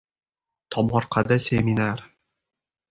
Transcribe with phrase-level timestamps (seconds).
[0.71, 2.09] Tomorqada seminar